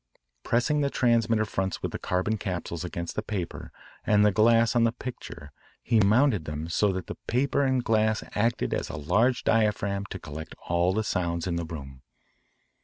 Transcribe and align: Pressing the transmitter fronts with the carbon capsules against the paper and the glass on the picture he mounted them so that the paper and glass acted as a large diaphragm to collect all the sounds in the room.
Pressing 0.41 0.81
the 0.81 0.89
transmitter 0.89 1.45
fronts 1.45 1.83
with 1.83 1.91
the 1.91 1.99
carbon 1.99 2.35
capsules 2.39 2.83
against 2.83 3.15
the 3.15 3.21
paper 3.21 3.71
and 4.03 4.25
the 4.25 4.31
glass 4.31 4.75
on 4.75 4.83
the 4.83 4.91
picture 4.91 5.51
he 5.83 5.99
mounted 5.99 6.45
them 6.45 6.69
so 6.69 6.91
that 6.91 7.05
the 7.05 7.13
paper 7.27 7.61
and 7.61 7.83
glass 7.83 8.23
acted 8.33 8.73
as 8.73 8.89
a 8.89 8.97
large 8.97 9.43
diaphragm 9.43 10.07
to 10.07 10.17
collect 10.17 10.55
all 10.67 10.91
the 10.91 11.03
sounds 11.03 11.45
in 11.45 11.55
the 11.55 11.65
room. 11.65 12.01